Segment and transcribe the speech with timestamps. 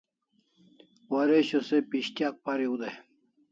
[1.13, 2.95] Waresho se pis'tyak pariu dai